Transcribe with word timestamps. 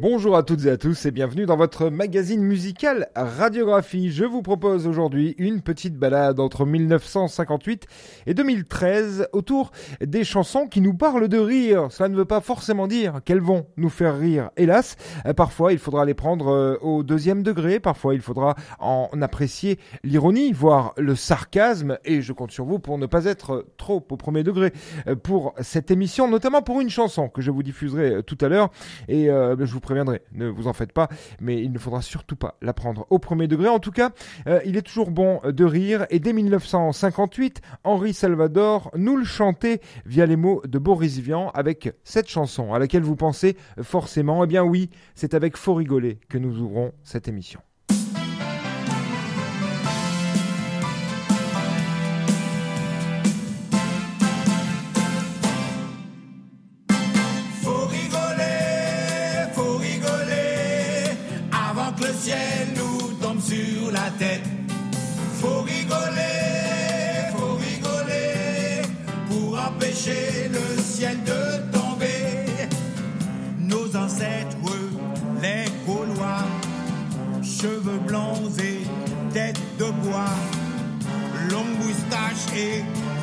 Bonjour 0.00 0.36
à 0.36 0.44
toutes 0.44 0.64
et 0.64 0.70
à 0.70 0.76
tous 0.76 1.06
et 1.06 1.10
bienvenue 1.10 1.44
dans 1.44 1.56
votre 1.56 1.90
magazine 1.90 2.40
musical 2.40 3.08
Radiographie. 3.16 4.12
Je 4.12 4.24
vous 4.24 4.42
propose 4.42 4.86
aujourd'hui 4.86 5.34
une 5.38 5.60
petite 5.60 5.96
balade 5.96 6.38
entre 6.38 6.64
1958 6.64 7.88
et 8.26 8.32
2013 8.32 9.26
autour 9.32 9.72
des 10.00 10.22
chansons 10.22 10.68
qui 10.68 10.80
nous 10.82 10.94
parlent 10.94 11.26
de 11.26 11.38
rire. 11.38 11.88
Cela 11.90 12.10
ne 12.10 12.16
veut 12.16 12.24
pas 12.24 12.40
forcément 12.40 12.86
dire 12.86 13.22
qu'elles 13.24 13.40
vont 13.40 13.66
nous 13.76 13.88
faire 13.88 14.16
rire. 14.16 14.50
Hélas, 14.56 14.94
parfois 15.36 15.72
il 15.72 15.80
faudra 15.80 16.04
les 16.04 16.14
prendre 16.14 16.46
euh, 16.46 16.76
au 16.80 17.02
deuxième 17.02 17.42
degré, 17.42 17.80
parfois 17.80 18.14
il 18.14 18.20
faudra 18.20 18.54
en 18.78 19.10
apprécier 19.20 19.80
l'ironie, 20.04 20.52
voire 20.52 20.94
le 20.96 21.16
sarcasme 21.16 21.98
et 22.04 22.22
je 22.22 22.32
compte 22.32 22.52
sur 22.52 22.66
vous 22.66 22.78
pour 22.78 22.98
ne 22.98 23.06
pas 23.06 23.24
être 23.24 23.66
trop 23.78 23.96
au 23.96 24.16
premier 24.16 24.44
degré 24.44 24.72
euh, 25.08 25.16
pour 25.16 25.54
cette 25.60 25.90
émission, 25.90 26.28
notamment 26.28 26.62
pour 26.62 26.80
une 26.80 26.90
chanson 26.90 27.28
que 27.28 27.42
je 27.42 27.50
vous 27.50 27.64
diffuserai 27.64 28.14
euh, 28.14 28.22
tout 28.22 28.38
à 28.40 28.48
l'heure 28.48 28.70
et 29.08 29.26
je 29.26 29.72
vous 29.72 29.80
préviendrai, 29.88 30.20
ne 30.32 30.48
vous 30.48 30.66
en 30.66 30.74
faites 30.74 30.92
pas, 30.92 31.08
mais 31.40 31.62
il 31.62 31.72
ne 31.72 31.78
faudra 31.78 32.02
surtout 32.02 32.36
pas 32.36 32.58
la 32.60 32.74
prendre 32.74 33.06
au 33.08 33.18
premier 33.18 33.48
degré. 33.48 33.68
En 33.68 33.78
tout 33.78 33.90
cas, 33.90 34.10
euh, 34.46 34.60
il 34.66 34.76
est 34.76 34.82
toujours 34.82 35.10
bon 35.10 35.40
de 35.44 35.64
rire, 35.64 36.06
et 36.10 36.18
dès 36.18 36.34
1958, 36.34 37.62
Henri 37.84 38.12
Salvador 38.12 38.90
nous 38.94 39.16
le 39.16 39.24
chantait 39.24 39.80
via 40.04 40.26
les 40.26 40.36
mots 40.36 40.60
de 40.66 40.78
Boris 40.78 41.18
Vian 41.18 41.50
avec 41.54 41.94
cette 42.04 42.28
chanson 42.28 42.74
à 42.74 42.78
laquelle 42.78 43.02
vous 43.02 43.16
pensez 43.16 43.56
forcément. 43.80 44.44
Eh 44.44 44.46
bien 44.46 44.62
oui, 44.62 44.90
c'est 45.14 45.32
avec 45.32 45.56
Faux 45.56 45.74
rigoler 45.74 46.18
que 46.28 46.36
nous 46.36 46.58
ouvrons 46.60 46.92
cette 47.02 47.28
émission. 47.28 47.60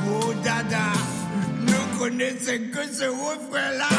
Gros 0.03 0.33
dada, 0.43 0.91
ne 1.61 1.97
connaissaient 1.99 2.61
que 2.73 2.83
ce 2.91 3.05
refrain-là. 3.05 3.89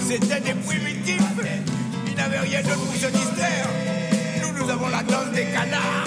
C'était 0.00 0.40
des 0.40 0.54
primitifs, 0.54 1.22
ils 2.06 2.14
n'avaient 2.16 2.40
rien 2.40 2.60
de 2.60 2.74
pour 2.74 2.94
se 2.94 3.06
distraire 3.06 3.68
nous 4.62 4.70
avons 4.70 4.88
la 4.88 5.02
danse 5.02 5.32
des 5.34 5.44
canards. 5.46 6.01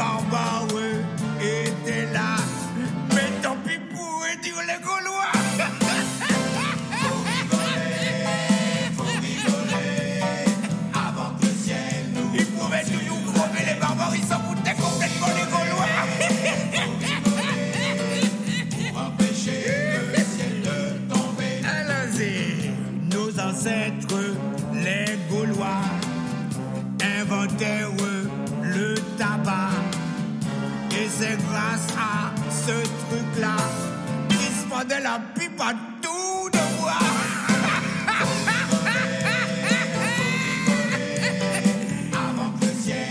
Les 0.00 0.06
barbares 0.06 0.59
ce 32.70 32.82
truc-là 33.06 33.56
qu'ils 34.28 34.38
se 34.38 34.66
fendaient 34.68 35.00
la 35.00 35.20
pipe 35.34 35.60
à 35.60 35.72
tout 36.02 36.50
de 36.50 36.58
bois. 36.78 36.92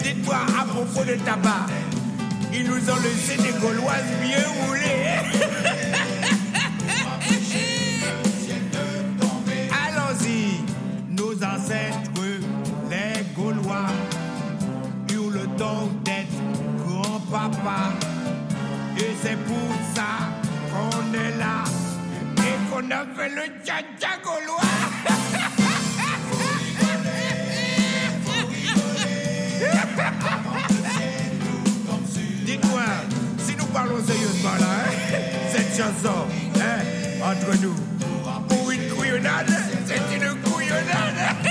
Dites-moi 0.03 0.38
à 0.59 0.64
propos 0.66 1.03
de 1.03 1.16
tabac, 1.25 1.66
ils 2.53 2.64
nous 2.64 2.90
ont 2.90 3.02
laissé 3.03 3.36
des 3.38 3.53
Gauloises 3.59 4.12
bien 4.22 4.44
roulées. 4.62 5.09
Qu'on 22.80 22.92
a 22.92 23.06
fait 23.16 23.30
le 23.30 23.42
tcha 23.66 23.82
gaulois. 24.24 24.62
Dites-moi, 32.46 32.82
si 33.40 33.56
nous 33.56 33.66
parlons 33.66 34.04
sérieusement 34.06 34.56
là, 34.60 34.66
hein, 34.86 35.20
cette 35.52 35.78
chanson, 35.78 36.28
hein, 36.56 36.80
entre 37.22 37.62
nous, 37.62 37.76
pour 38.48 38.72
couillonnade, 38.96 39.52
c'est 39.86 40.16
une 40.16 40.42
couillonnade. 40.42 41.49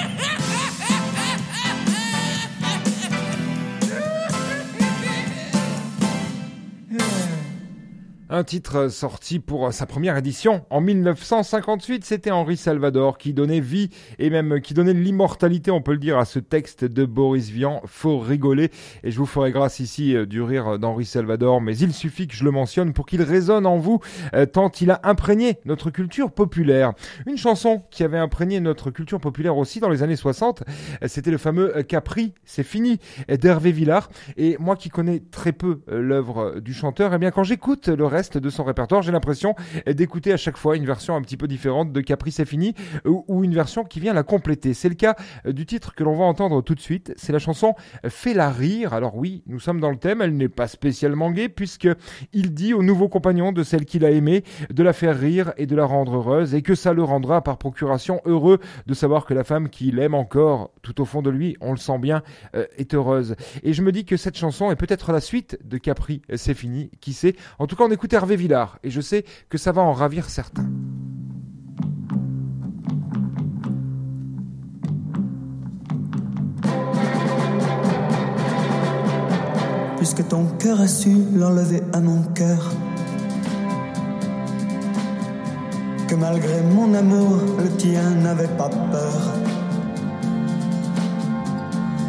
Un 8.39 8.45
titre 8.45 8.87
sorti 8.87 9.41
pour 9.41 9.73
sa 9.73 9.85
première 9.85 10.17
édition 10.17 10.65
en 10.71 10.81
1958, 10.81 12.05
c'était 12.05 12.31
Henri 12.31 12.57
Salvador 12.57 13.19
qui 13.19 13.33
donnait 13.33 13.59
vie 13.59 13.91
et 14.21 14.31
même 14.31 14.61
qui 14.61 14.75
donnait 14.75 14.93
l'immortalité, 14.93 15.73
on 15.73 15.83
peut 15.83 15.91
le 15.91 15.99
dire, 15.99 16.19
à 16.19 16.25
ce 16.25 16.39
texte 16.39 16.85
de 16.85 17.05
Boris 17.05 17.49
Vian. 17.49 17.83
Faut 17.87 18.21
rigoler 18.21 18.71
et 19.03 19.11
je 19.11 19.19
vous 19.19 19.27
ferai 19.27 19.51
grâce 19.51 19.81
ici 19.81 20.15
euh, 20.15 20.25
du 20.25 20.41
rire 20.41 20.79
d'Henri 20.79 21.05
Salvador, 21.05 21.61
mais 21.61 21.77
il 21.79 21.93
suffit 21.93 22.29
que 22.29 22.37
je 22.37 22.45
le 22.45 22.53
mentionne 22.53 22.93
pour 22.93 23.07
qu'il 23.07 23.23
résonne 23.23 23.67
en 23.67 23.77
vous 23.79 23.99
euh, 24.35 24.47
tant 24.47 24.71
il 24.81 24.93
a 24.93 25.01
imprégné 25.03 25.59
notre 25.65 25.91
culture 25.91 26.31
populaire. 26.31 26.93
Une 27.27 27.39
chanson 27.39 27.83
qui 27.91 28.05
avait 28.05 28.19
imprégné 28.19 28.61
notre 28.61 28.93
culture 28.93 29.19
populaire 29.19 29.57
aussi 29.57 29.81
dans 29.81 29.91
les 29.91 30.05
années 30.05 30.15
60, 30.15 30.63
euh, 31.03 31.09
c'était 31.09 31.33
le 31.33 31.39
fameux 31.39 31.83
Capri, 31.83 32.35
c'est 32.45 32.63
fini 32.63 33.01
d'Hervé 33.29 33.73
Villard. 33.73 34.11
Et 34.37 34.57
moi 34.61 34.77
qui 34.77 34.91
connais 34.91 35.25
très 35.33 35.51
peu 35.51 35.81
l'œuvre 35.89 36.61
du 36.61 36.73
chanteur, 36.73 37.13
eh 37.15 37.19
bien 37.19 37.33
quand 37.33 37.43
j'écoute 37.43 37.89
le 37.89 38.07
reste 38.07 38.28
de 38.37 38.51
son 38.51 38.65
répertoire. 38.65 39.03
J'ai 39.03 39.13
l'impression 39.13 39.55
d'écouter 39.87 40.33
à 40.33 40.37
chaque 40.37 40.57
fois 40.57 40.77
une 40.77 40.85
version 40.85 41.17
un 41.17 41.23
petit 41.23 41.37
peu 41.37 41.49
différente 41.49 41.93
de 41.93 42.01
Caprice 42.01 42.41
est 42.41 42.45
fini 42.45 42.75
ou, 43.05 43.45
une 43.45 43.55
version 43.55 43.85
qui 43.85 44.01
vient 44.01 44.13
la 44.13 44.23
compléter. 44.23 44.75
C'est 44.75 44.89
le 44.89 44.95
cas 44.95 45.17
euh, 45.47 45.53
du 45.53 45.67
titre 45.67 45.95
que 45.95 46.05
l'on 46.05 46.17
va 46.17 46.25
entendre 46.25 46.63
tout 46.63 46.75
de 46.75 46.81
suite. 46.81 47.13
C'est 47.17 47.33
la 47.33 47.39
chanson 47.39 47.75
Fais-la 48.09 48.51
rire. 48.51 48.93
Alors 48.95 49.17
oui, 49.17 49.43
nous 49.47 49.61
sommes 49.61 49.81
dans 49.81 49.91
le 49.91 49.97
thème. 49.97 50.23
Elle 50.23 50.37
n'est 50.37 50.49
pas 50.49 50.69
spécialement 50.69 51.31
gaie 51.31 51.49
puisque 51.49 51.89
il 52.33 52.55
dit 52.55 52.75
au 52.75 52.83
nouveau 52.83 53.09
compagnon 53.09 53.53
de 53.53 53.63
celle 53.63 53.85
qu'il 53.85 54.05
a 54.05 54.11
aimée 54.11 54.45
de 54.71 54.83
la 54.83 54.93
faire 54.93 55.19
rire 55.19 55.53
et 55.57 55.67
de 55.67 55.77
la 55.77 55.85
rendre 55.85 56.17
heureuse 56.17 56.55
et 56.55 56.63
que 56.63 56.75
ça 56.75 56.93
le 56.93 57.03
rendra 57.03 57.43
par 57.43 57.59
procuration 57.59 58.21
heureux 58.25 58.59
de 58.87 58.95
savoir 58.95 59.25
que 59.25 59.35
la 59.35 59.45
femme 59.45 59.69
qu'il 59.69 59.99
aime 59.99 60.15
encore 60.15 60.71
tout 60.83 61.01
au 61.01 61.05
fond 61.05 61.23
de 61.23 61.31
lui, 61.31 61.57
on 61.61 61.73
le 61.73 61.77
sent 61.77 61.99
bien, 61.99 62.23
euh, 62.55 62.67
est 62.77 62.95
heureuse. 62.95 63.37
Et 63.63 63.73
je 63.73 63.83
me 63.83 63.93
dis 63.93 64.05
que 64.05 64.17
cette 64.17 64.37
chanson 64.37 64.71
est 64.71 64.77
peut-être 64.77 65.13
la 65.13 65.21
suite 65.21 65.59
de 65.65 65.79
Capri, 65.79 66.23
c'est 66.35 66.55
fini, 66.55 66.91
qui 67.01 67.13
sait? 67.13 67.37
En 67.59 67.67
tout 67.67 67.77
cas, 67.77 67.85
on 67.85 67.91
écoute 67.91 68.13
Villard 68.27 68.79
et 68.83 68.91
je 68.91 69.01
sais 69.01 69.25
que 69.49 69.59
ça 69.59 69.73
va 69.73 69.83
en 69.83 69.93
ravir 69.93 70.29
certains. 70.31 70.69
Puisque 79.97 80.27
ton 80.29 80.47
cœur 80.59 80.81
a 80.81 80.89
su 80.89 81.15
l'enlever 81.35 81.83
à 81.93 82.01
mon 82.01 82.23
cœur. 82.35 82.73
que 86.09 86.15
malgré 86.15 86.63
mon 86.63 86.95
amour, 86.95 87.37
le 87.59 87.69
tien 87.77 88.11
n'avait 88.23 88.55
pas 88.57 88.71
peur. 88.71 89.21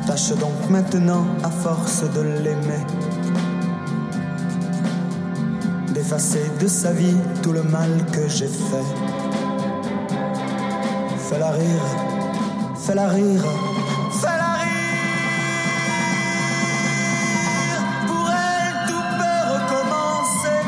Tâche 0.07 0.31
donc 0.39 0.69
maintenant, 0.69 1.25
à 1.43 1.49
force 1.49 2.03
de 2.13 2.21
l'aimer, 2.21 2.85
d'effacer 6.09 6.49
de 6.59 6.67
sa 6.67 6.91
vie 6.91 7.15
tout 7.43 7.51
le 7.51 7.61
mal 7.61 7.89
que 8.11 8.27
j'ai 8.27 8.47
fait. 8.47 8.89
Fais-la 11.29 11.51
rire, 11.51 11.85
fais-la 12.75 13.07
rire, 13.09 13.45
fais-la 14.19 14.53
rire. 14.63 14.69
Pour 18.07 18.27
elle, 18.31 18.87
tout 18.87 19.05
peut 19.19 19.41
recommencer. 19.53 20.61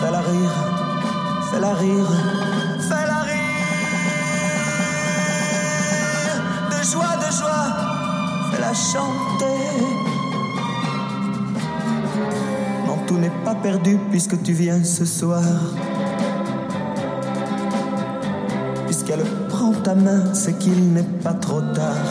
Fais-la 0.00 0.20
rire, 0.20 0.58
fais-la 1.50 1.74
rire, 1.74 2.12
fais-la 2.88 3.20
rire. 3.30 3.64
De 6.70 6.78
joie, 6.84 7.16
de 7.16 7.30
joie, 7.36 7.68
fais-la 8.52 8.72
chanter. 8.74 9.89
Perdu 13.62 13.98
puisque 14.10 14.42
tu 14.42 14.52
viens 14.52 14.82
ce 14.84 15.04
soir. 15.04 15.42
Puisqu'elle 18.86 19.24
prend 19.48 19.72
ta 19.72 19.94
main, 19.94 20.22
c'est 20.32 20.58
qu'il 20.58 20.92
n'est 20.92 21.10
pas 21.22 21.34
trop 21.34 21.60
tard. 21.60 22.08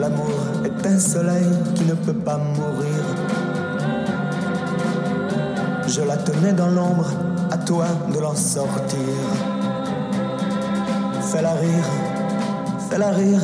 L'amour 0.00 0.40
est 0.64 0.86
un 0.86 0.98
soleil 0.98 1.48
qui 1.74 1.84
ne 1.84 1.94
peut 1.94 2.20
pas 2.28 2.38
mourir. 2.38 3.04
Je 5.86 6.02
la 6.02 6.16
tenais 6.16 6.52
dans 6.52 6.68
l'ombre, 6.68 7.10
à 7.50 7.58
toi 7.58 7.86
de 8.12 8.18
l'en 8.20 8.36
sortir. 8.36 8.98
Fais-la 11.32 11.52
rire, 11.54 11.88
fais-la 12.90 13.10
rire, 13.10 13.40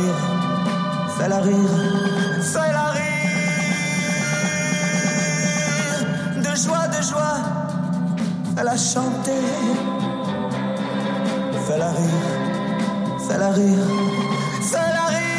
rire, 0.00 0.20
fais-la 1.16 1.38
rire, 1.38 1.76
fais-la 2.52 2.86
rire. 2.96 3.10
De 6.36 6.52
joie, 6.56 6.86
de 6.88 7.00
joie, 7.02 7.40
fais-la 8.56 8.76
chanter. 8.76 9.44
Fais-la 11.66 11.90
rire, 11.90 12.28
fais-la 13.28 13.50
rire, 13.50 13.86
fais-la 14.70 15.06
rire. 15.06 15.29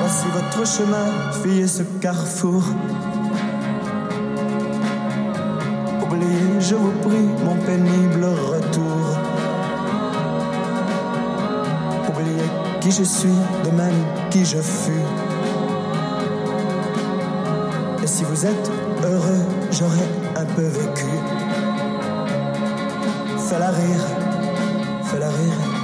Voici 0.00 0.26
votre 0.32 0.66
chemin, 0.66 1.30
fuyez 1.42 1.68
ce 1.68 1.84
carrefour. 2.00 2.64
Oubliez, 6.02 6.60
je 6.60 6.74
vous 6.74 6.90
prie, 7.02 7.28
mon 7.44 7.54
pénible 7.64 8.24
retour. 8.24 9.16
Oubliez 12.08 12.50
qui 12.80 12.90
je 12.90 13.04
suis, 13.04 13.38
de 13.64 13.70
même 13.70 14.04
qui 14.30 14.44
je 14.44 14.58
fus. 14.58 15.04
Et 18.02 18.06
si 18.08 18.24
vous 18.24 18.44
êtes 18.44 18.70
heureux, 19.04 19.46
j'aurais 19.70 20.08
un 20.34 20.46
peu 20.46 20.66
vécu. 20.66 21.06
Fais-la 23.48 23.70
rire, 23.70 24.04
fais-la 25.04 25.28
rire, 25.28 25.83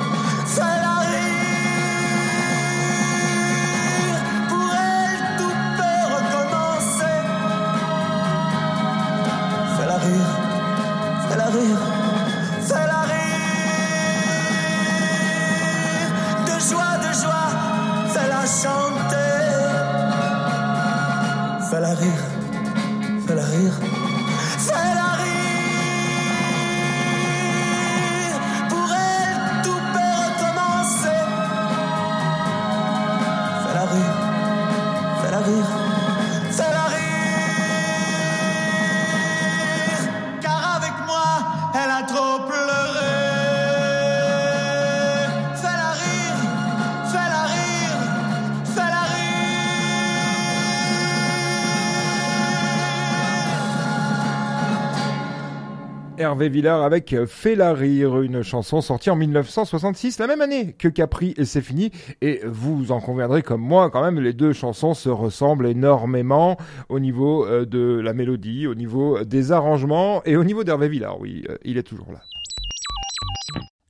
Hervé 56.20 56.50
Villard 56.50 56.82
avec 56.82 57.16
Fais 57.24 57.54
la 57.54 57.72
rire, 57.72 58.20
une 58.20 58.42
chanson 58.42 58.82
sortie 58.82 59.08
en 59.08 59.16
1966, 59.16 60.18
la 60.18 60.26
même 60.26 60.42
année 60.42 60.74
que 60.74 60.86
Capri 60.86 61.32
et 61.38 61.46
c'est 61.46 61.62
fini. 61.62 61.92
Et 62.20 62.42
vous 62.44 62.92
en 62.92 63.00
conviendrez 63.00 63.42
comme 63.42 63.62
moi, 63.62 63.88
quand 63.88 64.02
même, 64.02 64.20
les 64.20 64.34
deux 64.34 64.52
chansons 64.52 64.92
se 64.92 65.08
ressemblent 65.08 65.66
énormément 65.66 66.58
au 66.90 67.00
niveau 67.00 67.46
euh, 67.46 67.64
de 67.64 67.98
la 68.04 68.12
mélodie, 68.12 68.66
au 68.66 68.74
niveau 68.74 69.24
des 69.24 69.50
arrangements 69.50 70.22
et 70.26 70.36
au 70.36 70.44
niveau 70.44 70.62
d'Hervé 70.62 70.90
Villard. 70.90 71.18
Oui, 71.18 71.42
euh, 71.48 71.56
il 71.64 71.78
est 71.78 71.84
toujours 71.84 72.12
là. 72.12 72.20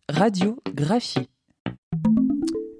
Radiographie. 0.09 1.29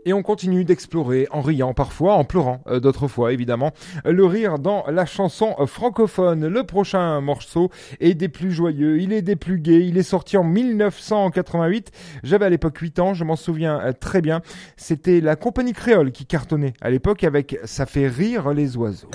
Et 0.05 0.13
on 0.13 0.23
continue 0.23 0.65
d'explorer 0.65 1.27
en 1.31 1.41
riant 1.41 1.75
parfois, 1.75 2.15
en 2.15 2.25
pleurant 2.25 2.63
euh, 2.67 2.81
d'autres 2.81 3.09
fois 3.09 3.33
évidemment. 3.33 3.73
Le 4.05 4.25
rire 4.25 4.59
dans 4.59 4.85
la 4.89 5.07
chanson 5.07 5.55
francophone. 5.67 6.47
Le 6.47 6.65
prochain 6.65 7.21
morceau 7.21 7.71
est 8.01 8.15
des 8.15 8.29
plus 8.29 8.53
joyeux, 8.53 9.01
il 9.01 9.13
est 9.13 9.23
des 9.23 9.37
plus 9.37 9.59
gais, 9.59 9.87
il 9.87 9.99
est 9.99 10.03
sorti 10.03 10.37
en 10.37 10.45
1988. 10.45 11.91
J'avais 12.23 12.47
à 12.47 12.51
l'époque 12.51 12.79
8 12.79 12.99
ans, 12.99 13.15
je 13.15 13.25
m'en 13.25 13.37
souviens 13.37 13.81
euh, 13.81 13.93
très 13.93 14.21
bien. 14.21 14.41
C'était 14.77 15.21
la 15.21 15.37
compagnie 15.37 15.73
créole 15.73 16.13
qui 16.13 16.27
cartonnait 16.27 16.75
à 16.81 16.91
l'époque 16.91 17.25
avec 17.25 17.59
Ça 17.65 17.87
fait 17.87 18.09
rire 18.09 18.53
les 18.53 18.77
oiseaux. 18.77 19.11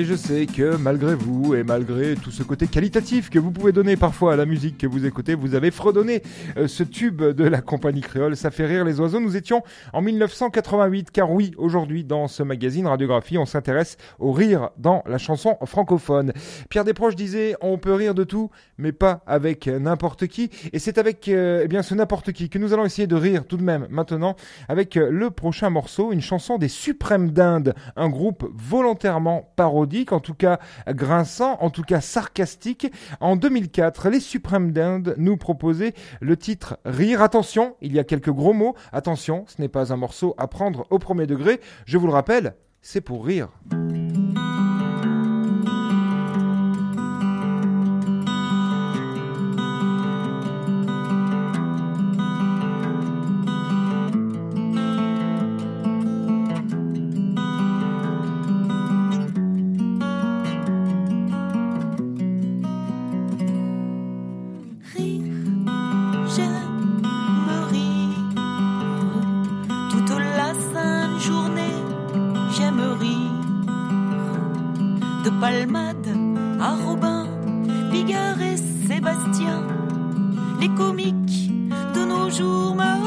Et 0.00 0.04
je 0.06 0.14
sais 0.14 0.46
que 0.46 0.76
malgré 0.76 1.14
vous 1.14 1.54
et 1.54 1.62
malgré 1.62 2.14
tout 2.14 2.30
ce 2.30 2.42
côté 2.42 2.66
qualitatif 2.66 3.28
que 3.28 3.38
vous 3.38 3.50
pouvez 3.50 3.70
donner 3.70 3.98
parfois 3.98 4.32
à 4.32 4.36
la 4.36 4.46
musique 4.46 4.78
que 4.78 4.86
vous 4.86 5.04
écoutez, 5.04 5.34
vous 5.34 5.54
avez 5.54 5.70
fredonné 5.70 6.22
euh, 6.56 6.68
ce 6.68 6.84
tube 6.84 7.22
de 7.22 7.44
la 7.44 7.60
compagnie 7.60 8.00
créole. 8.00 8.34
Ça 8.34 8.50
fait 8.50 8.64
rire 8.64 8.86
les 8.86 8.98
oiseaux. 8.98 9.20
Nous 9.20 9.36
étions 9.36 9.62
en 9.92 10.00
1988, 10.00 11.10
car 11.10 11.30
oui, 11.30 11.52
aujourd'hui 11.58 12.02
dans 12.02 12.28
ce 12.28 12.42
magazine 12.42 12.86
Radiographie, 12.86 13.36
on 13.36 13.44
s'intéresse 13.44 13.98
au 14.18 14.32
rire 14.32 14.70
dans 14.78 15.02
la 15.06 15.18
chanson 15.18 15.58
francophone. 15.66 16.32
Pierre 16.70 16.86
Desproges 16.86 17.14
disait 17.14 17.54
on 17.60 17.76
peut 17.76 17.92
rire 17.92 18.14
de 18.14 18.24
tout, 18.24 18.48
mais 18.78 18.92
pas 18.92 19.22
avec 19.26 19.66
n'importe 19.66 20.28
qui. 20.28 20.48
Et 20.72 20.78
c'est 20.78 20.96
avec 20.96 21.28
euh, 21.28 21.60
eh 21.62 21.68
bien 21.68 21.82
ce 21.82 21.94
n'importe 21.94 22.32
qui 22.32 22.48
que 22.48 22.58
nous 22.58 22.72
allons 22.72 22.86
essayer 22.86 23.06
de 23.06 23.16
rire 23.16 23.44
tout 23.46 23.58
de 23.58 23.64
même 23.64 23.86
maintenant 23.90 24.34
avec 24.66 24.96
euh, 24.96 25.10
le 25.10 25.30
prochain 25.30 25.68
morceau, 25.68 26.10
une 26.10 26.22
chanson 26.22 26.56
des 26.56 26.68
Suprêmes 26.68 27.32
d'Inde, 27.32 27.74
un 27.96 28.08
groupe 28.08 28.50
volontairement 28.54 29.52
parodique 29.56 29.89
en 30.10 30.20
tout 30.20 30.34
cas 30.34 30.58
grinçant, 30.88 31.58
en 31.60 31.70
tout 31.70 31.82
cas 31.82 32.00
sarcastique. 32.00 32.92
En 33.20 33.36
2004, 33.36 34.08
les 34.08 34.20
Suprêmes 34.20 34.72
d'Inde 34.72 35.14
nous 35.18 35.36
proposaient 35.36 35.94
le 36.20 36.36
titre 36.36 36.78
Rire. 36.84 37.22
Attention, 37.22 37.76
il 37.80 37.92
y 37.92 37.98
a 37.98 38.04
quelques 38.04 38.30
gros 38.30 38.52
mots. 38.52 38.74
Attention, 38.92 39.44
ce 39.48 39.60
n'est 39.60 39.68
pas 39.68 39.92
un 39.92 39.96
morceau 39.96 40.34
à 40.38 40.46
prendre 40.46 40.86
au 40.90 40.98
premier 40.98 41.26
degré. 41.26 41.60
Je 41.86 41.98
vous 41.98 42.06
le 42.06 42.12
rappelle, 42.12 42.54
c'est 42.82 43.00
pour 43.00 43.24
rire. 43.26 43.48
my 82.60 82.99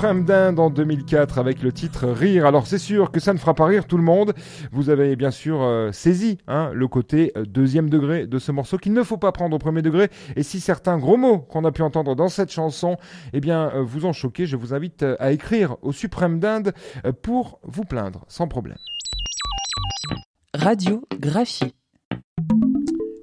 Suprême 0.00 0.24
d'Inde 0.24 0.58
en 0.58 0.70
2004 0.70 1.36
avec 1.36 1.62
le 1.62 1.72
titre 1.72 2.08
Rire. 2.08 2.46
Alors 2.46 2.66
c'est 2.66 2.78
sûr 2.78 3.10
que 3.10 3.20
ça 3.20 3.34
ne 3.34 3.38
fera 3.38 3.52
pas 3.52 3.66
rire 3.66 3.86
tout 3.86 3.98
le 3.98 4.02
monde. 4.02 4.32
Vous 4.72 4.88
avez 4.88 5.14
bien 5.14 5.30
sûr 5.30 5.60
euh, 5.60 5.92
saisi 5.92 6.38
hein, 6.48 6.70
le 6.72 6.88
côté 6.88 7.32
euh, 7.36 7.44
deuxième 7.44 7.90
degré 7.90 8.26
de 8.26 8.38
ce 8.38 8.50
morceau 8.50 8.78
qu'il 8.78 8.94
ne 8.94 9.02
faut 9.02 9.18
pas 9.18 9.30
prendre 9.30 9.54
au 9.54 9.58
premier 9.58 9.82
degré. 9.82 10.08
Et 10.36 10.42
si 10.42 10.58
certains 10.58 10.96
gros 10.96 11.18
mots 11.18 11.40
qu'on 11.40 11.66
a 11.66 11.70
pu 11.70 11.82
entendre 11.82 12.16
dans 12.16 12.30
cette 12.30 12.50
chanson 12.50 12.96
eh 13.34 13.40
bien, 13.40 13.72
euh, 13.74 13.82
vous 13.82 14.06
ont 14.06 14.14
choqué, 14.14 14.46
je 14.46 14.56
vous 14.56 14.72
invite 14.72 15.04
à 15.18 15.32
écrire 15.32 15.76
au 15.82 15.92
Suprême 15.92 16.40
d'Inde 16.40 16.72
pour 17.20 17.60
vous 17.64 17.84
plaindre 17.84 18.24
sans 18.26 18.48
problème. 18.48 18.78
Radio 20.54 21.02
Graphie. 21.20 21.74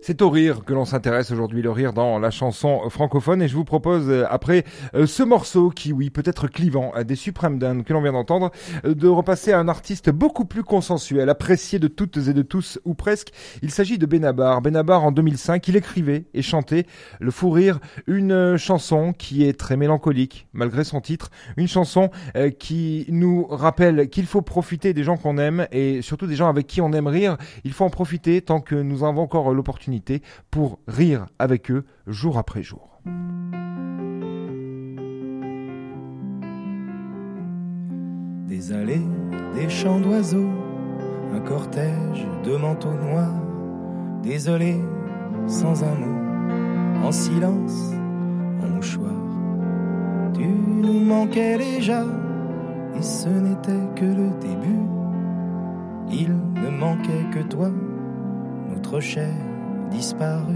C'est 0.07 0.21
au 0.21 0.29
rire 0.29 0.63
que 0.63 0.73
l'on 0.73 0.85
s'intéresse 0.85 1.31
aujourd'hui, 1.31 1.61
le 1.61 1.69
rire 1.69 1.91
dans 1.91 2.17
la 2.17 2.31
chanson 2.31 2.89
francophone. 2.89 3.41
Et 3.41 3.49
je 3.49 3.55
vous 3.57 3.65
propose, 3.65 4.07
euh, 4.07 4.23
après 4.29 4.63
euh, 4.95 5.05
ce 5.05 5.21
morceau 5.21 5.69
qui, 5.69 5.91
oui, 5.91 6.09
peut 6.09 6.23
être 6.23 6.47
clivant, 6.47 6.93
des 7.05 7.17
Suprêmes 7.17 7.59
Dan 7.59 7.83
que 7.83 7.91
l'on 7.91 8.01
vient 8.01 8.13
d'entendre, 8.13 8.51
euh, 8.85 8.95
de 8.95 9.09
repasser 9.09 9.51
à 9.51 9.59
un 9.59 9.67
artiste 9.67 10.09
beaucoup 10.09 10.45
plus 10.45 10.63
consensuel, 10.63 11.27
apprécié 11.29 11.77
de 11.77 11.89
toutes 11.89 12.15
et 12.15 12.33
de 12.33 12.41
tous, 12.41 12.79
ou 12.85 12.93
presque. 12.93 13.33
Il 13.61 13.69
s'agit 13.69 13.97
de 13.97 14.05
Benabar. 14.05 14.61
Benabar, 14.61 15.03
en 15.03 15.11
2005, 15.11 15.67
il 15.67 15.75
écrivait 15.75 16.23
et 16.33 16.41
chantait 16.41 16.85
Le 17.19 17.29
Fou 17.29 17.49
Rire, 17.49 17.79
une 18.07 18.55
chanson 18.55 19.11
qui 19.11 19.43
est 19.43 19.59
très 19.59 19.75
mélancolique, 19.75 20.47
malgré 20.53 20.85
son 20.85 21.01
titre. 21.01 21.31
Une 21.57 21.67
chanson 21.67 22.11
qui 22.59 23.07
nous 23.09 23.45
rappelle 23.49 24.07
qu'il 24.07 24.25
faut 24.25 24.41
profiter 24.41 24.93
des 24.93 25.03
gens 25.03 25.17
qu'on 25.17 25.37
aime 25.37 25.67
et 25.73 26.01
surtout 26.01 26.27
des 26.27 26.37
gens 26.37 26.47
avec 26.47 26.65
qui 26.65 26.79
on 26.79 26.93
aime 26.93 27.07
rire. 27.07 27.35
Il 27.65 27.73
faut 27.73 27.83
en 27.83 27.89
profiter 27.89 28.41
tant 28.41 28.61
que 28.61 28.75
nous 28.75 29.03
avons 29.03 29.23
encore 29.23 29.53
l'opportunité 29.53 29.96
pour 30.51 30.79
rire 30.87 31.27
avec 31.39 31.71
eux 31.71 31.85
jour 32.05 32.37
après 32.37 32.63
jour. 32.63 33.01
Des 38.47 38.71
allées, 38.71 39.05
des 39.55 39.69
chants 39.69 39.99
d'oiseaux, 39.99 40.49
un 41.33 41.39
cortège 41.41 42.25
de 42.43 42.55
manteaux 42.55 42.93
noirs, 42.93 43.41
désolé, 44.23 44.75
sans 45.47 45.83
un 45.83 45.95
mot, 45.95 47.05
en 47.05 47.11
silence, 47.11 47.93
en 48.63 48.67
mouchoir. 48.67 49.13
Tu 50.33 50.47
nous 50.47 50.99
manquais 50.99 51.57
déjà, 51.57 52.03
et 52.95 53.01
ce 53.01 53.29
n'était 53.29 53.93
que 53.95 54.05
le 54.05 54.29
début. 54.39 54.87
Il 56.09 56.29
ne 56.55 56.69
manquait 56.69 57.25
que 57.33 57.39
toi, 57.39 57.69
notre 58.69 58.99
cher 58.99 59.33
disparu. 59.89 60.55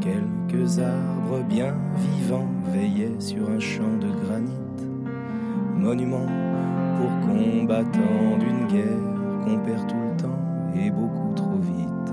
Quelques 0.00 0.78
arbres 0.78 1.42
bien 1.48 1.74
vivants 1.96 2.48
veillaient 2.72 3.20
sur 3.20 3.48
un 3.50 3.58
champ 3.58 3.96
de 4.00 4.08
granit, 4.26 4.52
monument 5.76 6.26
pour 6.96 7.10
combattants 7.28 8.38
d'une 8.38 8.66
guerre 8.66 9.44
qu'on 9.44 9.58
perd 9.58 9.86
tout 9.86 9.96
le 9.96 10.16
temps 10.22 10.74
et 10.74 10.90
beaucoup 10.90 11.32
trop 11.34 11.58
vite. 11.58 12.12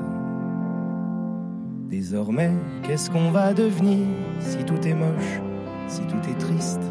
Désormais, 1.90 2.52
qu'est-ce 2.84 3.10
qu'on 3.10 3.32
va 3.32 3.54
devenir 3.54 4.08
si 4.40 4.64
tout 4.64 4.88
est 4.88 4.94
moche, 4.94 5.42
si 5.88 6.02
tout 6.02 6.30
est 6.30 6.40
triste? 6.40 6.82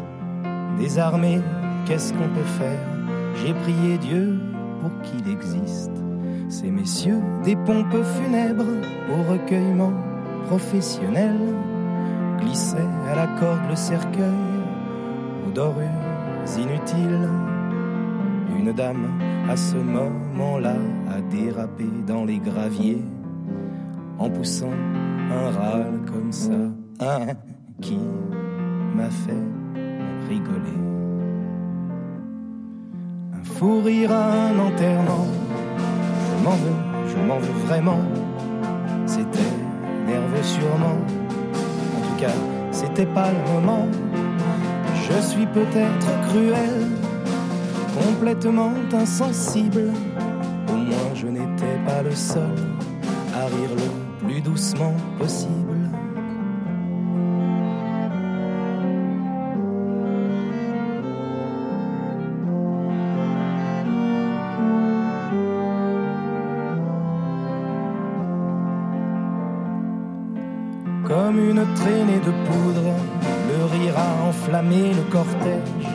Désarmé, 0.77 1.41
qu'est-ce 1.85 2.13
qu'on 2.13 2.29
peut 2.29 2.51
faire? 2.59 2.79
J'ai 3.35 3.53
prié 3.53 3.97
Dieu 3.97 4.39
pour 4.79 4.91
qu'il 5.01 5.31
existe. 5.31 6.00
Ces 6.51 6.69
messieurs 6.69 7.21
des 7.45 7.55
pompes 7.55 8.03
funèbres 8.03 8.73
au 9.09 9.31
recueillement 9.31 9.93
professionnel 10.47 11.37
glissaient 12.41 12.91
à 13.09 13.15
la 13.15 13.27
corde 13.39 13.69
le 13.69 13.75
cercueil 13.77 14.51
aux 15.47 15.51
dorures 15.51 15.87
inutiles. 16.57 17.29
Une 18.59 18.73
dame 18.73 19.07
à 19.49 19.55
ce 19.55 19.77
moment-là 19.77 20.75
a 21.09 21.21
dérapé 21.21 21.85
dans 22.05 22.25
les 22.25 22.39
graviers 22.39 23.01
en 24.19 24.29
poussant 24.29 24.75
un 25.31 25.51
râle 25.51 26.01
comme 26.05 26.33
ça. 26.33 26.51
Un 26.99 27.27
qui 27.79 27.97
m'a 28.93 29.09
fait 29.09 29.47
rigoler. 30.27 30.81
Un 33.39 33.43
fou 33.45 33.81
rire 33.83 34.11
à 34.11 34.49
un 34.49 34.59
enterrement. 34.59 35.40
Je 36.41 36.45
m'en 36.45 36.55
veux, 36.55 37.07
je 37.07 37.27
m'en 37.27 37.37
veux 37.37 37.67
vraiment. 37.67 37.99
C'était 39.05 39.53
nerveux 40.07 40.41
sûrement. 40.41 40.97
En 40.97 42.07
tout 42.07 42.15
cas, 42.19 42.33
c'était 42.71 43.05
pas 43.05 43.27
le 43.29 43.53
moment. 43.53 43.87
Je 45.07 45.21
suis 45.21 45.45
peut-être 45.45 46.07
cruel, 46.29 46.87
complètement 47.93 48.73
insensible. 48.91 49.91
Au 50.67 50.77
moins, 50.77 51.13
je 51.13 51.27
n'étais 51.27 51.77
pas 51.85 52.01
le 52.01 52.15
seul 52.15 52.55
à 53.35 53.45
rire 53.45 53.75
le 53.77 54.25
plus 54.25 54.41
doucement 54.41 54.95
possible. 55.19 55.70
Comme 71.11 71.39
une 71.49 71.65
traînée 71.75 72.21
de 72.25 72.31
poudre, 72.47 72.95
le 73.49 73.65
rire 73.65 73.95
a 73.97 74.29
enflammé 74.29 74.93
le 74.93 75.01
cortège, 75.11 75.89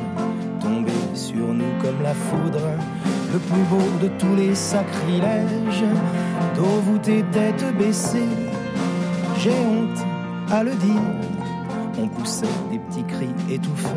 tombé 0.60 0.92
sur 1.14 1.54
nous 1.54 1.72
comme 1.80 2.02
la 2.02 2.12
foudre, 2.12 2.60
le 3.32 3.38
plus 3.38 3.62
beau 3.70 3.82
de 4.02 4.08
tous 4.18 4.36
les 4.36 4.54
sacrilèges, 4.54 5.84
dos 6.54 6.80
voûté, 6.84 7.24
tête 7.32 7.64
baissée. 7.78 8.28
J'ai 9.38 9.52
honte 9.52 10.04
à 10.52 10.62
le 10.62 10.74
dire, 10.74 11.02
on 11.98 12.08
poussait 12.08 12.44
des 12.70 12.78
petits 12.78 13.04
cris 13.04 13.34
étouffés, 13.50 13.88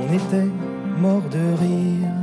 on 0.00 0.12
était 0.14 0.48
mort 1.00 1.22
de 1.22 1.60
rire. 1.60 2.17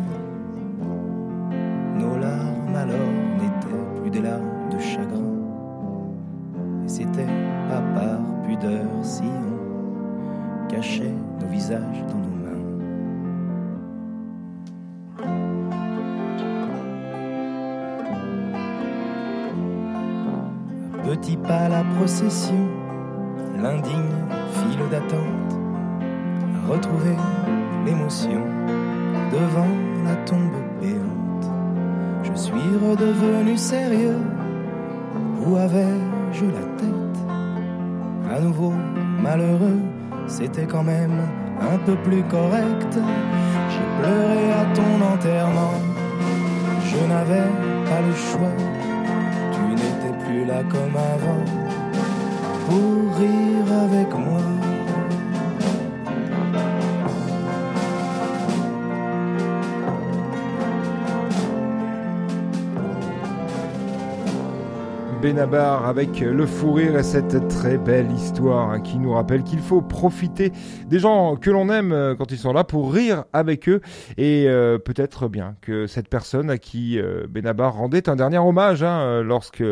La 30.06 30.16
tombe 30.30 30.60
béante. 30.82 31.48
Je 32.24 32.34
suis 32.34 32.72
redevenu 32.86 33.58
sérieux, 33.58 34.22
où 35.46 35.56
avais-je 35.58 36.46
la 36.46 36.66
tête? 36.80 37.20
À 38.36 38.40
nouveau 38.40 38.74
malheureux, 39.22 39.82
c'était 40.28 40.66
quand 40.66 40.84
même 40.84 41.20
un 41.74 41.78
peu 41.86 41.96
plus 42.08 42.24
correct. 42.24 42.94
J'ai 43.72 43.88
pleuré 44.00 44.44
à 44.62 44.64
ton 44.78 44.94
enterrement, 45.14 45.78
je 46.90 47.00
n'avais 47.12 47.50
pas 47.90 48.02
le 48.08 48.14
choix. 48.30 48.56
Tu 49.56 49.62
n'étais 49.80 50.16
plus 50.26 50.46
là 50.46 50.62
comme 50.74 50.96
avant 51.16 51.44
pour 52.68 53.18
rire 53.20 53.70
avec 53.86 54.10
moi. 54.26 54.45
Benabar 65.26 65.88
avec 65.88 66.20
le 66.20 66.46
fou 66.46 66.74
rire 66.74 67.00
et 67.00 67.02
cette 67.02 67.48
très 67.48 67.80
belle 67.80 68.12
histoire 68.12 68.70
hein, 68.70 68.80
qui 68.80 69.00
nous 69.00 69.12
rappelle 69.12 69.42
qu'il 69.42 69.58
faut 69.58 69.82
profiter 69.82 70.52
des 70.86 71.00
gens 71.00 71.36
que 71.36 71.50
l'on 71.50 71.68
aime 71.70 71.92
euh, 71.94 72.14
quand 72.14 72.32
ils 72.32 72.38
sont 72.38 72.54
là 72.54 72.64
pour 72.64 72.94
rire 72.94 73.24
avec 73.34 73.68
eux. 73.68 73.82
Et 74.18 74.46
euh, 74.48 74.78
peut-être 74.78 75.28
bien 75.28 75.56
que 75.62 75.88
cette 75.88 76.10
personne 76.10 76.52
à 76.52 76.60
qui 76.60 77.00
euh, 77.00 77.26
Benabar 77.28 77.74
rendait 77.74 78.08
un 78.08 78.16
dernier 78.16 78.38
hommage 78.38 78.84
hein, 78.84 79.24
lorsque 79.24 79.64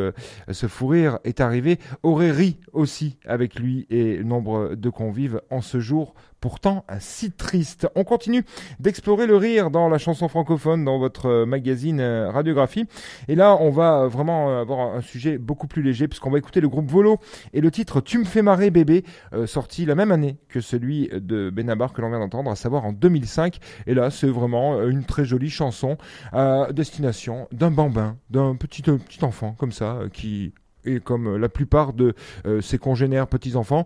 ce 0.49 0.67
fou 0.67 0.87
rire 0.87 1.19
est 1.23 1.39
arrivé 1.39 1.77
aurait 2.01 2.31
ri 2.31 2.59
aussi 2.71 3.19
avec 3.23 3.59
lui 3.59 3.85
et 3.91 4.23
nombre 4.23 4.73
de 4.73 4.89
convives 4.89 5.39
en 5.51 5.61
ce 5.61 5.79
jour 5.79 6.15
pourtant 6.43 6.83
si 6.99 7.31
triste. 7.31 7.87
On 7.95 8.03
continue 8.03 8.43
d'explorer 8.81 9.27
le 9.27 9.37
rire 9.37 9.71
dans 9.71 9.87
la 9.87 9.97
chanson 9.97 10.27
francophone 10.27 10.83
dans 10.83 10.99
votre 10.99 11.27
euh, 11.27 11.45
magazine 11.45 12.01
euh, 12.01 12.29
Radiographie. 12.29 12.85
Et 13.29 13.35
là, 13.35 13.55
on 13.61 13.69
va 13.69 14.07
vraiment 14.07 14.49
euh, 14.49 14.59
avoir 14.59 14.93
un 14.93 14.99
sujet 14.99 15.37
beaucoup 15.37 15.67
plus 15.67 15.81
léger 15.81 16.09
puisqu'on 16.09 16.31
va 16.31 16.39
écouter 16.39 16.59
le 16.59 16.67
groupe 16.67 16.91
Volo 16.91 17.17
et 17.53 17.61
le 17.61 17.71
titre 17.71 18.01
Tu 18.01 18.17
me 18.17 18.25
fais 18.25 18.41
marrer 18.41 18.71
bébé, 18.71 19.05
sorti 19.45 19.85
la 19.85 19.95
même 19.95 20.11
année 20.11 20.35
que 20.49 20.59
celui 20.59 21.07
de 21.13 21.49
Benabar 21.49 21.93
que 21.93 22.01
l'on 22.01 22.09
vient 22.09 22.19
d'entendre, 22.19 22.51
à 22.51 22.57
savoir 22.57 22.83
en 22.83 22.91
2005. 22.91 23.59
Et 23.87 23.93
là, 23.93 24.09
c'est 24.09 24.27
vraiment 24.27 24.83
une 24.83 25.05
très 25.05 25.23
jolie 25.23 25.49
chanson 25.49 25.97
à 26.33 26.67
destination 26.73 27.47
d'un 27.53 27.71
bambin, 27.71 28.17
d'un 28.29 28.57
petit, 28.57 28.83
enfant 29.21 29.55
comme 29.57 29.71
ça, 29.71 29.99
qui 30.11 30.53
est 30.83 31.01
comme 31.01 31.37
la 31.37 31.47
plupart 31.47 31.93
de 31.93 32.13
ses 32.59 32.77
congénères 32.77 33.27
petits-enfants, 33.27 33.85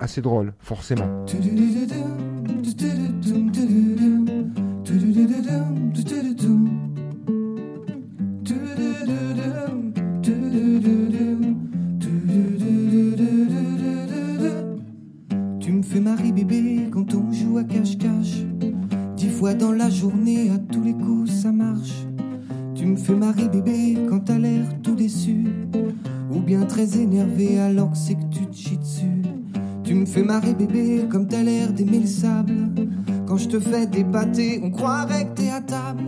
assez 0.00 0.20
drôle, 0.20 0.52
forcément. 0.58 1.24
Tu 1.26 1.36
me 15.72 15.82
fais 15.82 16.00
marrer 16.00 16.32
bébé 16.32 16.88
quand 16.90 17.14
on 17.14 17.32
joue 17.32 17.58
à 17.58 17.64
cache-cache. 17.64 18.44
Dix 19.16 19.28
fois 19.28 19.54
dans 19.54 19.72
la 19.72 19.90
journée, 19.90 20.50
à 20.50 20.58
tous 20.58 20.82
les 20.82 20.94
coups 20.94 21.30
ça 21.30 21.52
marche. 21.52 22.06
Tu 22.74 22.86
me 22.86 22.96
fais 22.96 23.14
marrer 23.14 23.48
bébé 23.48 23.98
quand 24.08 24.20
t'as 24.20 24.38
l'air 24.38 24.64
tout 24.82 24.94
déçu. 24.94 25.44
Ou 26.32 26.40
bien 26.40 26.64
très 26.64 26.98
énervé 26.98 27.58
alors 27.58 27.90
que 27.90 27.98
c'est 27.98 28.14
que 28.14 28.28
tu 28.30 28.46
te 28.46 28.56
chies 28.56 28.78
dessus. 28.78 29.09
Tu 29.90 29.96
me 29.96 30.06
fais 30.06 30.22
marrer 30.22 30.54
bébé 30.54 31.04
comme 31.10 31.26
t'as 31.26 31.42
l'air 31.42 31.72
d'aimer 31.72 31.98
le 31.98 32.06
sable. 32.06 32.54
Quand 33.26 33.36
je 33.36 33.48
te 33.48 33.58
fais 33.58 33.88
des 33.88 34.04
pâtés, 34.04 34.60
on 34.62 34.70
croirait 34.70 35.24
que 35.24 35.34
t'es 35.34 35.50
à 35.50 35.60
table. 35.60 36.04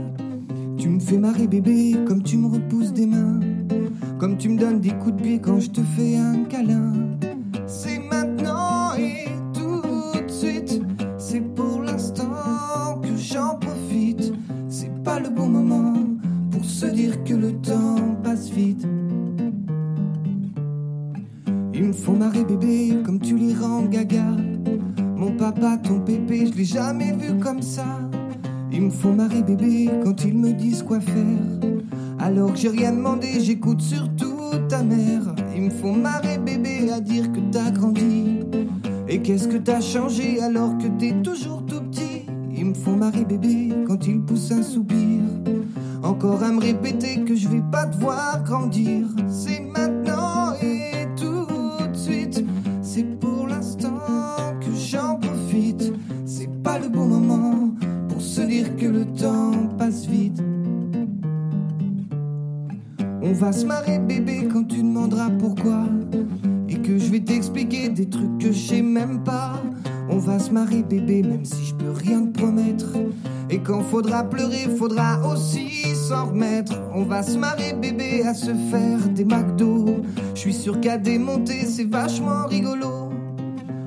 Tu 0.79 0.88
me 0.88 1.01
fais 1.01 1.18
marrer 1.18 1.49
bébé 1.49 1.97
comme 2.07 2.23
tu 2.23 2.37
me 2.37 2.47
repousses 2.47 2.92
des 2.92 3.07
mains. 3.07 3.40
Comme 4.21 4.38
tu 4.38 4.51
me 4.51 4.57
donnes 4.57 4.79
des 4.79 4.92
coups 4.92 5.16
de 5.16 5.23
pied 5.23 5.40
quand 5.40 5.59
je 5.59 5.71
te 5.71 5.81
fais 5.81 6.16
un 6.16 6.45
câlin. 6.45 7.12
Me 21.92 21.96
font 21.96 22.16
marrer 22.16 22.42
bébé 22.42 22.96
comme 23.05 23.20
tu 23.20 23.37
les 23.37 23.52
rends 23.52 23.83
gaga. 23.83 24.24
Mon 25.14 25.37
papa, 25.37 25.76
ton 25.76 26.00
pépé, 26.00 26.46
je 26.46 26.57
l'ai 26.57 26.64
jamais 26.64 27.12
vu 27.12 27.38
comme 27.38 27.61
ça. 27.61 27.85
Ils 28.72 28.81
me 28.81 28.90
font 28.90 29.12
marrer 29.12 29.42
bébé 29.42 29.90
quand 30.02 30.24
ils 30.24 30.35
me 30.35 30.55
disent 30.55 30.83
quoi 30.83 31.00
faire. 31.00 31.83
Alors 32.18 32.55
que 32.55 32.59
j'ai 32.59 32.70
rien 32.70 32.92
demandé, 32.92 33.40
j'écoute 33.40 33.83
surtout 33.83 34.33
ta 34.70 34.83
mère. 34.83 35.35
Ils 35.55 35.64
me 35.64 35.70
font 35.70 35.94
marrer 35.94 36.38
bébé 36.38 36.90
à 36.90 37.00
dire 37.00 37.31
que 37.31 37.40
t'as 37.50 37.70
grandi. 37.70 38.40
Et 39.07 39.20
qu'est-ce 39.20 39.48
que 39.48 39.59
t'as 39.59 39.83
changé 39.83 40.40
alors 40.40 40.78
que 40.78 40.87
t'es 40.98 41.12
toujours 41.22 41.62
tout 41.66 41.83
petit? 41.83 42.24
Ils 42.57 42.64
me 42.64 42.74
font 42.74 42.96
marrer 42.96 43.26
bébé 43.26 43.68
quand 43.87 44.07
ils 44.07 44.22
poussent 44.22 44.52
un 44.52 44.62
soupir. 44.62 45.20
Encore 46.02 46.42
à 46.42 46.52
me 46.52 46.61
répéter 46.61 47.22
que 47.22 47.35
je 47.35 47.48
vais 47.48 47.62
pas 47.70 47.85
te 47.85 47.98
voir 47.98 48.42
grandir. 48.44 49.09
C'est 49.28 49.61
maintenant 49.61 50.55
et 50.62 51.02
On 63.33 63.35
va 63.35 63.51
se 63.51 63.64
marrer 63.64 63.99
bébé 63.99 64.47
quand 64.53 64.64
tu 64.64 64.83
demanderas 64.83 65.31
pourquoi. 65.31 65.87
Et 66.68 66.75
que 66.75 66.99
je 66.99 67.11
vais 67.11 67.21
t'expliquer 67.21 67.88
des 67.88 68.07
trucs 68.07 68.37
que 68.37 68.53
je 68.53 68.59
sais 68.59 68.83
même 68.83 69.25
pas. 69.25 69.55
On 70.11 70.18
va 70.18 70.38
se 70.38 70.51
marier 70.51 70.83
bébé 70.83 71.23
même 71.23 71.47
si 71.47 71.64
je 71.64 71.75
peux 71.75 71.92
rien 71.92 72.27
te 72.27 72.38
promettre. 72.38 72.92
Et 73.49 73.59
quand 73.61 73.81
faudra 73.85 74.23
pleurer, 74.25 74.68
faudra 74.77 75.27
aussi 75.27 75.95
s'en 75.95 76.27
remettre. 76.27 76.75
On 76.92 77.05
va 77.05 77.23
se 77.23 77.38
marier 77.38 77.73
bébé 77.73 78.23
à 78.23 78.35
se 78.35 78.53
faire 78.71 79.09
des 79.14 79.25
McDo. 79.25 80.03
Je 80.35 80.38
suis 80.38 80.53
sûr 80.53 80.79
qu'à 80.79 80.99
démonter 80.99 81.64
c'est 81.64 81.88
vachement 81.88 82.47
rigolo. 82.49 83.09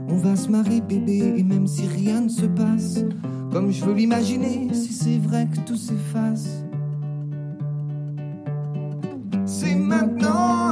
On 0.09 0.17
va 0.17 0.35
se 0.35 0.49
marier 0.49 0.81
bébé 0.81 1.35
et 1.37 1.43
même 1.43 1.67
si 1.67 1.85
rien 1.85 2.21
ne 2.21 2.29
se 2.29 2.47
passe, 2.47 3.05
comme 3.51 3.71
je 3.71 3.85
veux 3.85 3.93
l'imaginer, 3.93 4.69
si 4.73 4.91
c'est 4.91 5.19
vrai 5.19 5.47
que 5.53 5.59
tout 5.67 5.77
s'efface. 5.77 6.64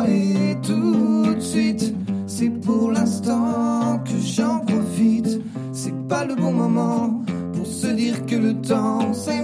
Et 0.07 0.55
tout 0.61 1.35
de 1.35 1.39
suite. 1.39 1.93
C'est 2.27 2.49
pour 2.49 2.91
l'instant 2.91 3.99
que 4.05 4.17
j'en 4.19 4.59
profite. 4.59 5.41
C'est 5.71 6.07
pas 6.07 6.25
le 6.25 6.35
bon 6.35 6.51
moment 6.51 7.23
pour 7.53 7.65
se 7.65 7.87
dire 7.87 8.25
que 8.25 8.35
le 8.35 8.53
temps 8.61 9.13
c'est 9.13 9.42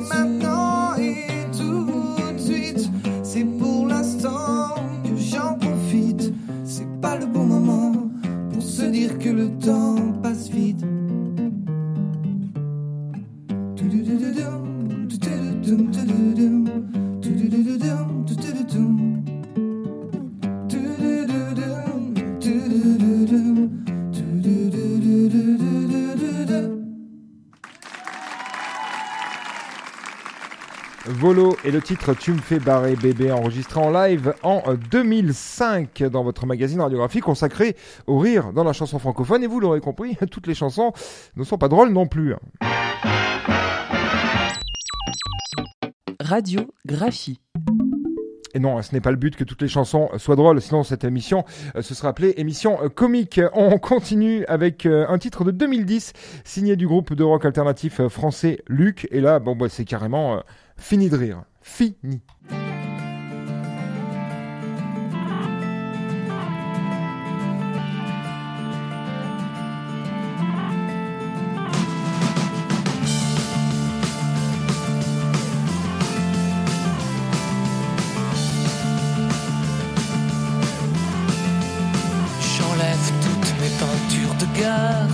titre 32.00 32.14
Tu 32.14 32.32
me 32.32 32.38
fais 32.38 32.60
barrer 32.60 32.96
bébé 32.96 33.32
enregistré 33.32 33.80
en 33.80 33.92
live 33.92 34.34
en 34.44 34.62
2005 34.92 36.04
dans 36.04 36.24
votre 36.24 36.46
magazine 36.46 36.80
radiographie 36.80 37.20
consacré 37.20 37.76
au 38.08 38.20
rire 38.20 38.54
dans 38.54 38.64
la 38.64 38.72
chanson 38.74 39.00
francophone 39.00 39.44
et 39.44 39.48
vous 39.48 39.60
l'aurez 39.60 39.82
compris, 39.82 40.16
toutes 40.32 40.48
les 40.48 40.54
chansons 40.56 40.94
ne 41.36 41.44
sont 41.44 41.58
pas 41.58 41.68
drôles 41.68 41.90
non 41.90 42.08
plus. 42.08 42.36
Radiographie. 46.22 47.42
Et 48.54 48.60
non, 48.60 48.82
ce 48.82 48.94
n'est 48.94 49.02
pas 49.02 49.12
le 49.12 49.18
but 49.18 49.36
que 49.36 49.44
toutes 49.44 49.62
les 49.62 49.68
chansons 49.68 50.10
soient 50.18 50.36
drôles, 50.36 50.62
sinon 50.62 50.84
cette 50.84 51.04
émission 51.04 51.44
euh, 51.76 51.82
se 51.82 51.94
sera 51.94 52.10
appelée 52.10 52.34
émission 52.38 52.82
euh, 52.82 52.90
comique. 52.90 53.42
On 53.54 53.78
continue 53.80 54.46
avec 54.46 54.86
euh, 54.86 55.06
un 55.08 55.18
titre 55.18 55.44
de 55.44 55.52
2010 55.52 56.14
signé 56.46 56.76
du 56.76 56.88
groupe 56.88 57.14
de 57.14 57.24
rock 57.24 57.46
alternatif 57.46 58.00
euh, 58.00 58.10
français 58.10 58.60
Luc. 58.68 59.08
Et 59.12 59.22
là, 59.22 59.40
bon, 59.40 59.56
bah, 59.56 59.68
c'est 59.70 59.86
carrément 59.86 60.38
euh, 60.38 60.40
fini 60.78 61.10
de 61.10 61.18
rire. 61.18 61.44
Fini. 61.62 62.22
J'enlève 82.42 83.12
toutes 83.22 83.54
mes 83.60 83.70
peintures 83.78 84.36
de 84.40 84.60
gare 84.60 85.08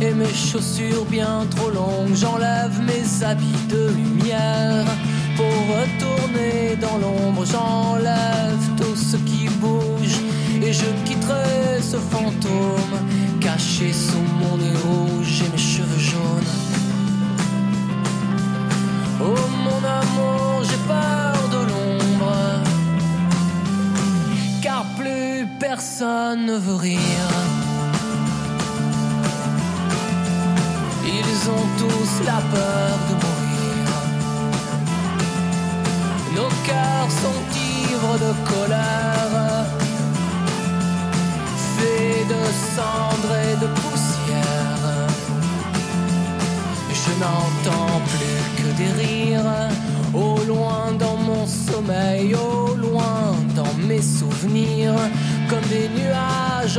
et 0.00 0.12
mes 0.14 0.32
chaussures 0.32 1.04
bien 1.06 1.46
trop 1.56 1.70
longues. 1.70 2.14
J'enlève 2.14 2.80
mes 2.82 3.24
habits 3.24 3.66
de 3.68 3.88
lumière 3.90 4.86
pour 5.36 5.56
retourner 5.76 6.76
dans 6.80 6.98
l'ombre. 6.98 7.44
J'enlève 7.44 8.66
tout 8.76 8.96
ce 8.96 9.16
qui 9.16 9.48
bouge 9.60 10.18
et 10.62 10.72
je 10.72 10.86
quitterai 11.04 11.80
ce 11.80 11.96
fantôme 11.96 12.96
caché 13.40 13.92
sous 13.92 14.26
mon 14.40 14.56
nez 14.56 14.76
rouge 14.86 15.42
et 15.44 15.50
mes 15.50 15.58
cheveux 15.58 15.98
jaunes. 15.98 16.52
Oh 19.20 19.46
mon 19.64 19.80
amour, 20.00 20.62
j'ai 20.68 20.80
peur 20.88 21.36
de 21.54 21.60
l'ombre 21.70 22.34
car 24.62 24.84
plus 24.98 25.46
personne 25.58 26.46
ne 26.46 26.56
veut 26.56 26.76
rire. 26.76 27.30
Ils 31.06 31.50
ont 31.50 31.68
tous 31.78 32.24
la 32.24 32.40
peur 32.54 32.83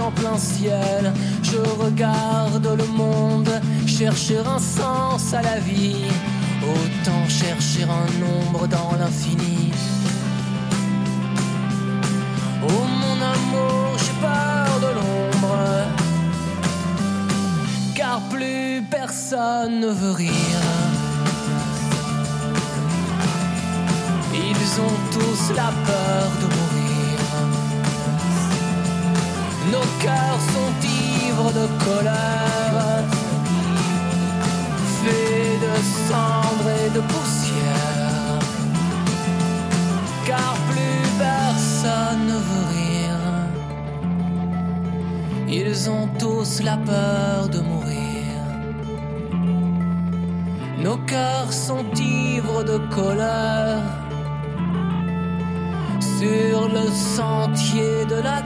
en 0.05 0.11
plein 0.11 0.37
ciel. 0.37 1.13
Je 1.41 1.57
regarde 1.83 2.67
le 2.77 2.85
monde, 2.85 3.49
chercher 3.87 4.37
un 4.39 4.59
sens 4.59 5.33
à 5.33 5.41
la 5.41 5.59
vie, 5.59 6.05
autant 6.61 7.27
chercher 7.27 7.83
un 7.83 8.07
nombre 8.23 8.67
dans 8.67 8.91
l'infini. 8.99 9.71
Oh 12.67 12.83
mon 13.01 13.17
amour, 13.35 13.97
j'ai 14.03 14.17
peur 14.21 14.71
de 14.85 14.91
l'ombre 14.97 15.57
car 17.95 18.19
plus 18.29 18.83
personne 18.89 19.79
ne 19.79 19.87
veut 19.87 20.11
rire. 20.11 20.65
Ils 24.33 24.81
ont 24.87 24.99
tous 25.13 25.55
la 25.55 25.71
peur 25.87 26.27
de 26.41 26.54
de 31.55 31.65
colère, 31.85 33.03
faits 34.99 35.59
de 35.65 35.75
cendres 36.07 36.71
et 36.83 36.89
de 36.89 37.01
poussière. 37.11 38.39
Car 40.27 40.53
plus 40.69 41.03
personne 41.17 42.21
ne 42.31 42.37
veut 42.47 42.67
rire. 42.77 43.25
Ils 45.47 45.89
ont 45.89 46.09
tous 46.19 46.61
la 46.61 46.77
peur 46.77 47.47
de 47.49 47.59
mourir. 47.59 48.33
Nos 50.83 50.97
cœurs 50.97 51.53
sont 51.53 51.85
ivres 51.95 52.63
de 52.63 52.77
colère. 52.93 53.81
Sur 56.19 56.69
le 56.77 56.85
sentier 56.91 58.05
de 58.13 58.15
la 58.29 58.41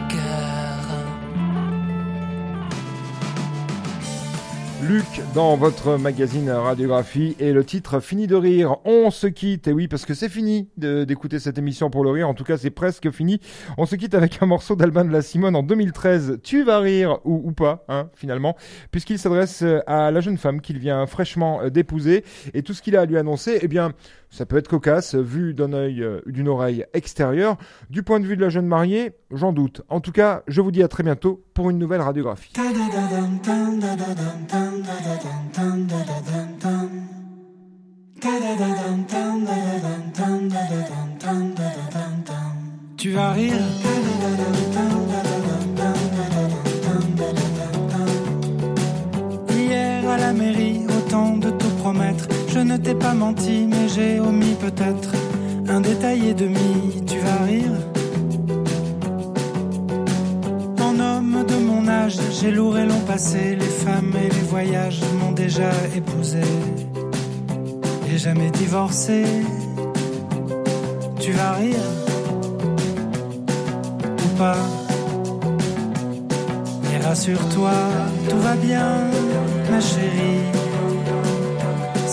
Luc 4.89 5.21
dans 5.35 5.55
votre 5.55 5.97
magazine 5.97 6.49
Radiographie 6.49 7.35
et 7.39 7.53
le 7.53 7.63
titre 7.63 7.99
Fini 7.99 8.25
de 8.25 8.35
rire. 8.35 8.77
On 8.85 9.11
se 9.11 9.27
quitte, 9.27 9.67
et 9.67 9.71
oui, 9.71 9.87
parce 9.87 10.03
que 10.03 10.15
c'est 10.15 10.29
fini 10.29 10.67
d'écouter 10.77 11.37
cette 11.37 11.59
émission 11.59 11.91
pour 11.91 12.03
le 12.03 12.09
rire. 12.09 12.27
En 12.27 12.33
tout 12.33 12.43
cas, 12.43 12.57
c'est 12.57 12.71
presque 12.71 13.11
fini. 13.11 13.39
On 13.77 13.85
se 13.85 13.95
quitte 13.95 14.15
avec 14.15 14.41
un 14.41 14.47
morceau 14.47 14.75
d'Albin 14.75 15.05
de 15.05 15.11
la 15.11 15.21
Simone 15.21 15.55
en 15.55 15.61
2013. 15.61 16.39
Tu 16.41 16.63
vas 16.63 16.79
rire 16.79 17.19
ou, 17.23 17.39
ou 17.45 17.51
pas, 17.51 17.85
hein, 17.87 18.09
finalement, 18.15 18.55
puisqu'il 18.89 19.19
s'adresse 19.19 19.63
à 19.85 20.09
la 20.09 20.21
jeune 20.21 20.39
femme 20.39 20.59
qu'il 20.59 20.79
vient 20.79 21.05
fraîchement 21.05 21.61
euh, 21.61 21.69
d'épouser 21.69 22.23
et 22.55 22.63
tout 22.63 22.73
ce 22.73 22.81
qu'il 22.81 22.97
a 22.97 23.01
à 23.01 23.05
lui 23.05 23.19
annoncer, 23.19 23.59
eh 23.61 23.67
bien, 23.67 23.93
ça 24.29 24.45
peut 24.45 24.57
être 24.57 24.67
cocasse, 24.67 25.15
vu 25.15 25.53
d'un 25.53 25.73
œil, 25.73 26.03
euh, 26.03 26.21
d'une 26.25 26.47
oreille 26.47 26.85
extérieure. 26.93 27.57
Du 27.89 28.03
point 28.03 28.19
de 28.19 28.25
vue 28.25 28.35
de 28.35 28.41
la 28.41 28.49
jeune 28.49 28.67
mariée, 28.67 29.11
j'en 29.31 29.53
doute. 29.53 29.81
En 29.89 30.01
tout 30.01 30.11
cas, 30.11 30.43
je 30.47 30.61
vous 30.61 30.71
dis 30.71 30.83
à 30.83 30.87
très 30.87 31.03
bientôt 31.03 31.43
pour 31.53 31.69
une 31.69 31.79
nouvelle 31.79 32.01
radiographie. 32.01 32.53
Tu 42.97 43.11
vas 43.11 43.31
rire. 43.31 43.53
Ne 52.69 52.77
t'ai 52.77 52.93
pas 52.93 53.15
menti, 53.15 53.65
mais 53.67 53.87
j'ai 53.87 54.19
omis 54.19 54.55
peut-être 54.59 55.11
un 55.67 55.81
détail 55.81 56.29
et 56.29 56.33
demi. 56.35 57.03
Tu 57.07 57.17
vas 57.17 57.43
rire. 57.45 57.75
En 60.79 60.99
homme 60.99 61.45
de 61.47 61.55
mon 61.55 61.87
âge, 61.87 62.17
j'ai 62.39 62.51
lourd 62.51 62.77
et 62.77 62.85
long 62.85 63.03
passé, 63.07 63.55
les 63.55 63.73
femmes 63.85 64.13
et 64.23 64.29
les 64.29 64.45
voyages 64.53 65.01
m'ont 65.19 65.31
déjà 65.31 65.71
épousé. 65.95 66.43
Et 68.11 68.17
jamais 68.19 68.51
divorcé. 68.51 69.23
Tu 71.19 71.31
vas 71.31 71.53
rire 71.53 71.89
ou 74.25 74.37
pas 74.37 74.61
Mais 76.83 76.99
rassure-toi, 76.99 77.77
tout 78.29 78.39
va 78.39 78.55
bien, 78.55 78.89
ma 79.71 79.81
chérie. 79.81 80.58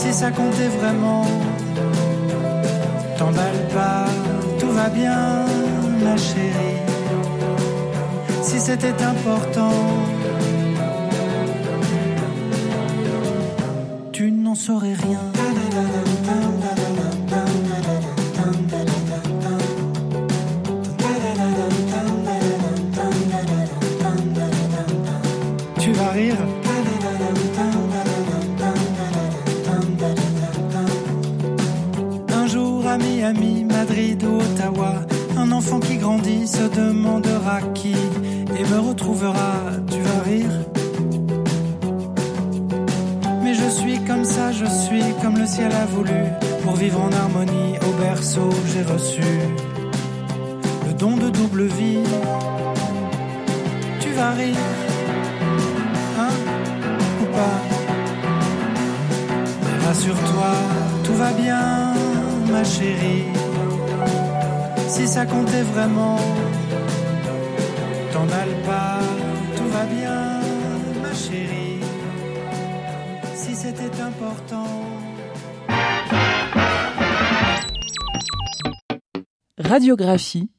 Si 0.06 0.12
ça 0.12 0.30
comptait 0.30 0.68
vraiment, 0.68 1.26
t'emballe 3.18 3.66
pas, 3.74 4.06
tout 4.56 4.70
va 4.70 4.88
bien, 4.88 5.44
ma 6.00 6.16
chérie. 6.16 6.80
Si 8.40 8.60
c'était 8.60 9.02
important, 9.02 9.72
tu 14.12 14.30
n'en 14.30 14.54
saurais 14.54 14.94
rien. 14.94 15.35
Madrid 33.78 34.24
ou 34.24 34.38
Ottawa, 34.38 34.94
un 35.36 35.52
enfant 35.52 35.80
qui 35.80 35.96
grandit 35.98 36.46
se 36.46 36.62
demandera 36.62 37.60
qui 37.74 37.94
et 38.58 38.64
me 38.72 38.78
retrouvera. 38.88 39.54
Tu 39.90 40.00
vas 40.00 40.22
rire. 40.30 40.56
Mais 43.42 43.52
je 43.52 43.68
suis 43.68 43.98
comme 44.08 44.24
ça, 44.24 44.50
je 44.50 44.64
suis 44.64 45.08
comme 45.22 45.36
le 45.36 45.46
ciel 45.46 45.70
a 45.72 45.84
voulu. 45.94 46.22
Pour 46.62 46.74
vivre 46.74 47.00
en 47.02 47.12
harmonie 47.12 47.74
au 47.86 47.92
berceau, 48.00 48.48
j'ai 48.72 48.82
reçu 48.94 49.28
le 50.86 50.92
don 50.94 51.16
de 51.16 51.28
double 51.28 51.64
vie. 51.64 52.08
Tu 54.00 54.10
vas 54.18 54.30
rire, 54.30 54.70
hein, 56.18 56.34
ou 57.22 57.26
pas? 57.36 57.58
Mais 59.64 59.86
rassure-toi, 59.86 60.52
tout 61.04 61.14
va 61.14 61.30
bien, 61.32 61.92
ma 62.50 62.64
chérie. 62.64 63.45
Si 64.88 65.06
ça 65.08 65.26
comptait 65.26 65.62
vraiment, 65.62 66.16
t'emballe 68.12 68.54
pas, 68.64 68.98
tout 69.56 69.68
va 69.68 69.84
bien, 69.84 70.40
ma 71.02 71.14
chérie. 71.14 71.80
Si 73.34 73.54
c'était 73.54 74.00
important. 74.00 74.66
Radiographie 79.58 80.50